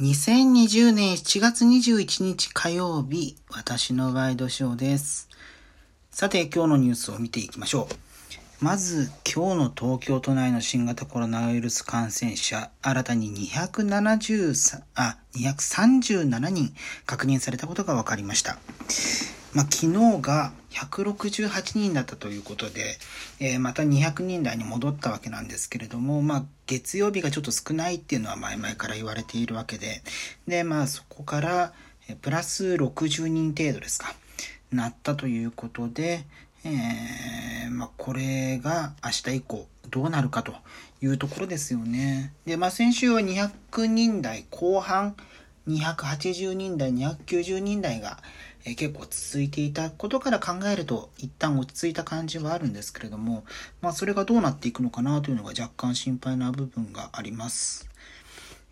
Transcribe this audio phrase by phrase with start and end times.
[0.00, 5.28] 2020年7月21日火曜日、私のワイドショーです。
[6.10, 7.86] さて、今日のニュースを見ていきましょ
[8.60, 8.64] う。
[8.64, 16.72] まず、今日の東京都内の新型コロナウイルス感染者、新たに273あ237人
[17.04, 18.56] 確認されたことが分かりました。
[19.54, 22.98] まあ、昨日が168人だったということで、
[23.40, 30.02] えー、また200人台に戻ったわけなんですけれども、まあ、月曜日がちょっと少ないっていうのは前々から言われているわけで、
[30.46, 31.72] で、まあ、そこから、
[32.22, 34.14] プラス60人程度ですか、
[34.72, 36.24] なったということで、
[36.64, 40.54] えー、まあ、これが明日以降どうなるかと
[41.02, 42.32] いうところですよね。
[42.46, 45.16] で、まあ、先週は200人台後半、
[45.68, 48.18] 280人台、290人台が、
[48.64, 53.44] え結構続いていたことから考えると一旦落ち着いた感じはあるんですけれども、
[53.80, 57.88] まあ、それがどうなっていくのかなというのが若干心配な部分があります。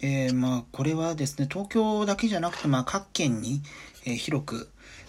[0.00, 3.62] えー、まあこれはですね東京だけじゃなくてまあ各県に、
[4.06, 4.68] え広く、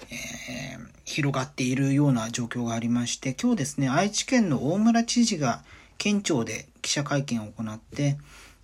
[0.10, 5.64] えー、広がっているような状況がありまして今日ですね愛知県の大村知事が
[5.98, 8.18] 県庁で記者会見を行って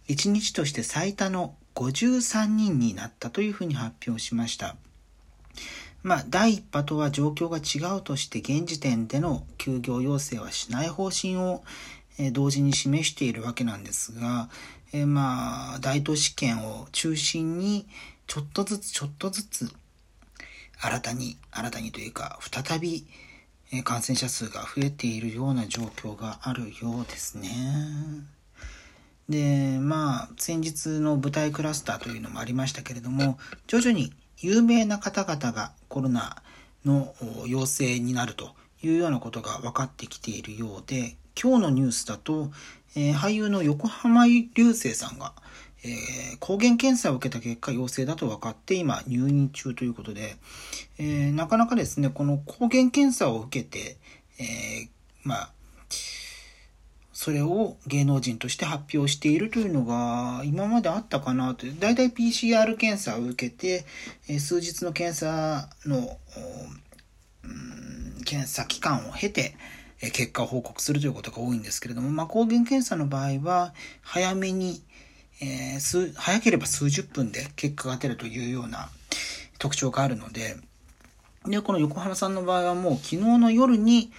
[0.07, 4.75] 1日として最多の53人になったというふうに発表しました。
[6.03, 11.63] まあ、第1波とは状況が違うとして現時点での休業要請はしない方針を、
[12.33, 14.49] 同時に示しているわけなんですが、
[14.93, 17.87] え、まあ大都市圏を中心に
[18.27, 19.71] ちょっとずつちょっとずつ
[20.79, 23.05] 新たに新たにというか再び
[23.83, 27.49] 感染者数が増えているような状況があるようですね。
[29.29, 36.41] でまあ先日の舞台クラスターというのもありましたけれども徐々に有名な方々がコロナ
[36.85, 37.13] の
[37.45, 42.51] 陽性になるというようなことが分かってきているようで今日のニュースだと、
[42.95, 45.33] えー、俳優の横浜流星さんが、
[45.83, 50.35] えー、抗原検査を受けた結果陽性だと分かって今入院中ということで、
[50.97, 53.97] えー、なかなかですねこの抗原検査を受けて、
[54.39, 54.89] え
[55.23, 55.51] まあ
[57.23, 61.79] それを芸能人として発表しているというのが今まであったかなという。
[61.79, 63.85] だいたい PCR 検査を受けて、
[64.27, 66.17] え数日の検査の、
[68.25, 69.55] 検査期間を経て、
[70.01, 74.81] え結果を報告するということが多いんですけれども、まあ、抗原検査の場合は早めに、
[75.41, 78.89] えー、早ければ数十分で結果が出るというような
[79.59, 80.55] 特徴があるので、
[81.45, 84.11] で、この横浜さんの場合はもう昨日の夜に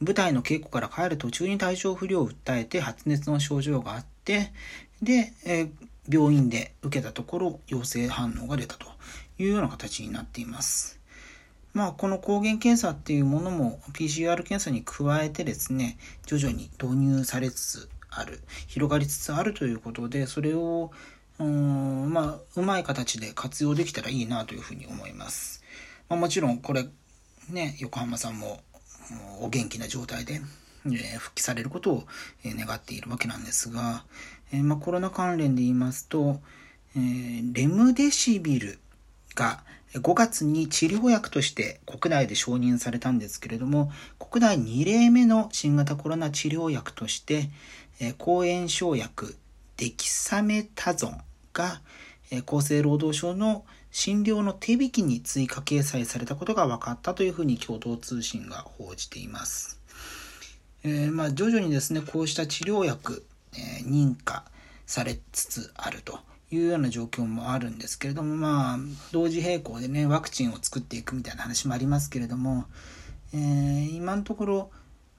[0.00, 4.52] 舞台の稽古から帰る途中に体調不良を訴えて発熱の症状があって
[5.02, 5.70] で、えー、
[6.08, 8.86] 病院で受けたところ陽性反応が出たと
[9.38, 10.98] いうような形になっています。
[11.72, 20.90] まあこの抗原検査っていうものも PCR 検査に加えてですね徐々に導入されつつある広がりつつあるということでそれを
[21.38, 25.62] うんまあうまい形で活用できたらいいなというふうに思います。
[26.08, 26.86] まあ、もちろんこれ
[27.50, 28.62] ね横浜さんも
[29.40, 30.40] お元気な状態で、
[30.86, 32.06] え、復帰されることを、
[32.44, 34.04] 願っているわけなんですが、
[34.52, 36.40] え、ま、コロナ関連で言いますと、
[36.96, 36.98] え
[37.52, 38.78] レムデシビル
[39.36, 39.62] が
[39.94, 47.48] 5月に治療薬として国内で承認されたんですけれども国内2例目の新型コロナ治療薬として、
[48.00, 49.36] え抗炎症薬
[49.76, 51.20] デキサメタゾン
[51.52, 51.80] が、
[52.46, 59.80] 厚生労働省の診療の手引きに追加掲載されたことが分かったというふうに共同通信が報じています。
[60.84, 63.24] えー、まあ徐々にですねこうした治療薬、
[63.54, 64.44] えー、認可
[64.86, 66.20] されつつあると
[66.50, 68.78] いうような状況もあるんですけれどもまあ
[69.12, 72.64] 同時並行でねワクチンを作っていくみたいな話もありますけれども、
[73.34, 74.70] えー、今のところ、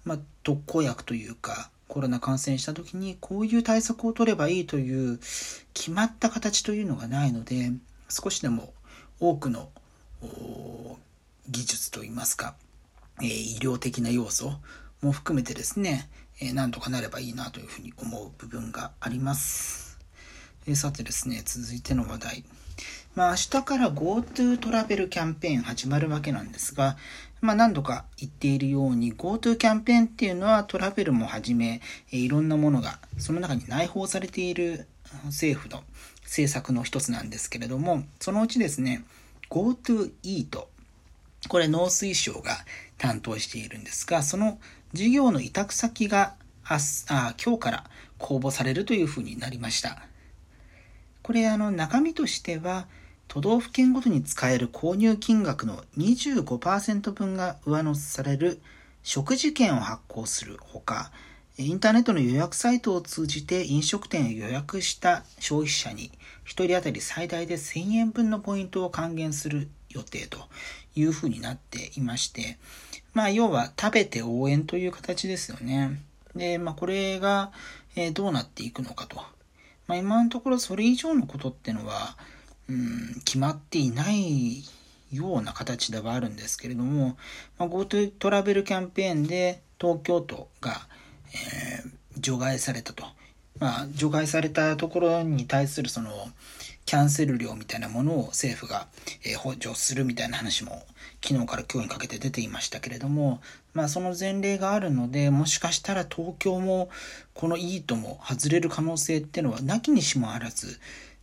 [0.03, 5.19] まあ、特効薬というかコロナ感染した時にこういう対策を取ればいいという
[5.73, 7.71] 決まった形というのがないので
[8.11, 8.73] 少しでも
[9.19, 9.69] 多くの
[11.49, 12.55] 技術といいますか、
[13.21, 14.53] えー、医療的な要素
[15.01, 19.97] も含めてですね、えー、なんとかなればいいなというふうに思う部分があります。
[20.67, 22.43] えー、さてですね、続いての話題。
[23.15, 26.97] まあ明日から GoTo トラベルキャンペーン始まるわけなんですが、
[27.41, 31.81] まあ何度か言っているように GoTo キャンペーンっていうのはトラベルもはじめ、
[32.11, 34.87] え、いろんなものがその中に内包されている
[35.25, 35.83] 政府の
[36.31, 39.03] 政策の一つなんですけれども、そのうちですね、
[39.49, 40.69] GoTo イート。
[41.49, 42.55] これ農水省が
[42.97, 44.57] 担当しているんですが、その
[44.93, 46.77] 事業の委託先があ
[47.09, 50.07] あ今日から公募されるというふうになりました。
[51.21, 52.87] これあの中身としては
[53.27, 58.61] 都道府県ごとに使える購入金額の25%分が上乗せされる
[59.03, 61.11] 食事券を発行するほか
[61.57, 66.11] インターネットの予約サイトを通じて飲食店を予約した消費者に
[66.45, 70.37] 1人当たり最大で1000円分のポイントを還元する予定と
[70.95, 72.57] いうふうになっていまして、
[73.13, 76.01] まあ要は食べて応援という形ですよね。
[76.35, 77.51] で、まあこれが、
[77.95, 79.17] えどうなっていくのかと。
[79.87, 82.17] まあ今のところそれ以上のことってのは、
[82.69, 84.63] うん、決まっていない
[85.11, 87.17] ような形ではあるんですけれども、
[87.57, 90.87] ま、GoTo トラベルキャンペーンで東京都が、
[91.33, 91.89] えー、
[92.19, 93.05] 除外されたと。
[93.59, 96.09] まあ、除外されたところに対するその、
[96.85, 98.87] キャンセル料みたいなものを政府が、
[99.23, 100.83] えー、補助するみたいな話も
[101.23, 103.39] 昨日から今日にかけて出ていましたけれども、
[103.73, 106.89] まあその前例があるので、もしかしたら東京も
[107.33, 110.79] このいいとも外れる可能性っていうのはなきにしもあらず、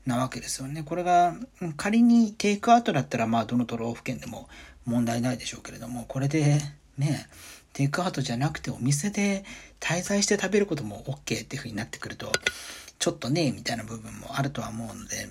[0.06, 0.84] なわけですよね。
[0.84, 1.34] これが
[1.76, 4.49] 仮にテイクアウトだったらまあどの都道府県でも
[4.87, 6.60] 問題ないでしょうけれども、これで
[6.96, 7.26] ね、
[7.73, 9.44] テイクアウトじゃなくてお店で
[9.81, 12.32] 滞在して食べることも OK っていう風になってくると、
[12.99, 15.29] ちょっとね、みたいな部分もあるとは思うので、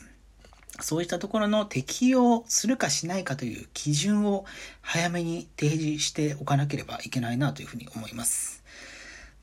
[0.80, 4.45] そういったところの適用するかしないかという基準を
[4.81, 8.63] 早めに提示しておかなければいけないなというふうに思います。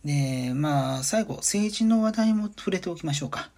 [0.04, 3.50] で、まあ、最後、政治の話題も触れておきましょうか。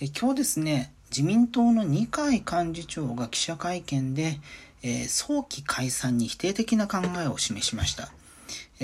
[0.00, 4.38] え今日ですね、自民党の二階幹事長が記者会見で、
[4.82, 8.10] えー、早期解散に否定的な考えを示しました。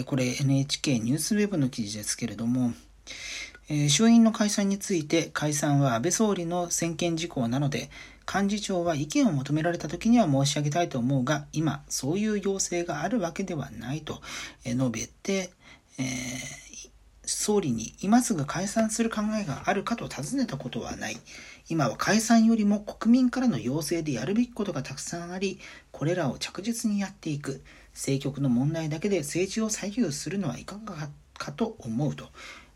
[0.02, 2.72] これ NHK ニュースウェブの記事ですけれども、
[3.68, 7.90] えー、衆院の解散について解散は安倍総理の専権事項なので、
[8.32, 14.20] 幹事長は意見を求められた時には申し上げたいと思うが、今そういう要請があるわけではないと
[14.64, 15.50] 述べて、
[15.98, 16.90] えー、
[17.24, 21.16] 総理に今すぐ解散する考えがあるかと尋ねたことはない。
[21.68, 25.58] 今は解散よりも国民からの要請でやるべきことがたくさんあり、
[25.92, 27.62] これらを着実にやっていく。
[27.94, 31.08] 政局の問題だけで政治を左右するのはいかが
[31.38, 32.28] かと思うと、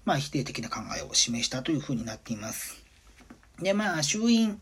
[0.05, 2.83] まあ、否定的な考えを示したというふうになっています。
[3.61, 4.59] で、まあ、衆院、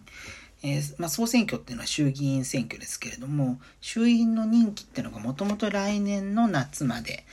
[0.63, 7.25] えー、まあ、総選挙っていうのは衆議院選挙ですけれども、衆院の任期っていうのがもともと来年の夏まで、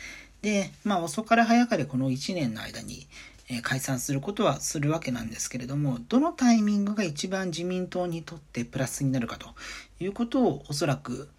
[0.42, 3.08] で、まあ、遅かれ早かれこの1年の間に、
[3.50, 9.50] え解散することはするわけなんですけれども、どのタイミングが一番自民党にとってプラスになるかと
[10.00, 11.30] いうことをおそらく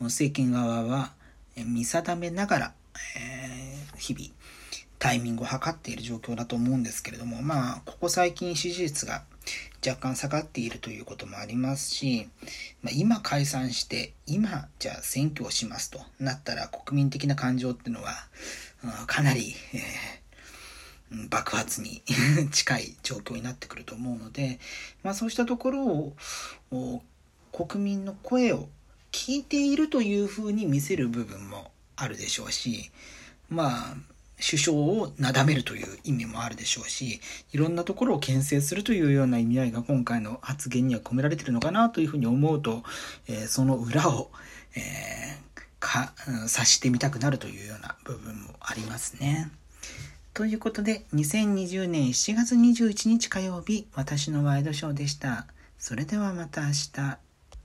[0.00, 1.12] 政権側は
[1.56, 2.72] 見定めながら、
[3.16, 4.26] えー、日々
[4.98, 9.24] タイミングを測っている状況だと思うんですけれども、まあ、ここ最近支持率が
[9.84, 12.28] 若干下がっているということもありますし、
[12.82, 18.12] まあ、今解散して、今じゃあ選挙をしますとなったら国民的な感情っていうのは、
[18.84, 20.22] うん、かなり、えー
[21.28, 22.02] 爆発に
[22.52, 24.58] 近い状況になってくると思うので、
[25.02, 25.86] まあそうしたところ
[26.70, 27.02] を
[27.52, 28.68] 国民の声を
[29.12, 32.90] 聞いているというふうに見せる部分もあるでしょうし、
[33.48, 33.94] まあ
[34.44, 37.20] 首相をなだめるという意味もあるでしょうし、
[37.52, 42.82] いろんなところを牽制するというような意味合いが今回の発言には込められているのかなというふうに思うと、
[43.28, 44.30] えー、その裏を、
[44.74, 46.12] えー、か、
[46.46, 49.50] 察してみたくなるというような部分もありますね。
[50.34, 55.46] ということで、2020年7月21日火曜日、私のワイドショーでした。
[55.78, 57.31] それではまた明日。